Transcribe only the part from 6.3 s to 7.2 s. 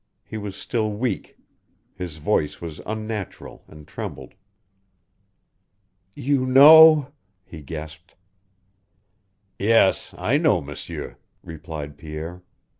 know"